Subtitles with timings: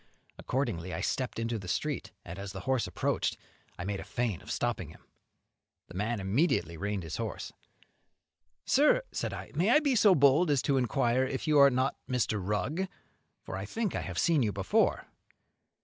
[0.39, 0.95] Accordingly.
[0.95, 3.37] I stepped into the street, and as the horse approached
[3.77, 5.03] I made a feint of stopping him.
[5.89, 7.53] The man immediately reined in his horse.
[8.65, 11.97] "Sir," said I, "may I be so bold as to inquire if you are not
[12.09, 12.41] Mr.
[12.43, 12.87] Rugg?
[13.43, 15.05] for I think I have seen you before."